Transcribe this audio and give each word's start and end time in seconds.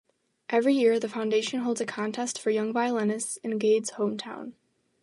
Every 0.49 0.73
year 0.73 0.99
the 0.99 1.07
foundation 1.07 1.59
holds 1.59 1.79
a 1.79 1.85
contest 1.85 2.39
for 2.39 2.49
young 2.49 2.73
violinists 2.73 3.37
in 3.43 3.59
Gade's 3.59 3.91
hometown. 3.97 4.53